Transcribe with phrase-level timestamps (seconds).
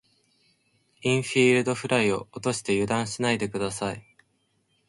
[1.03, 4.03] インフィールドフライを落として油断しないで下さい。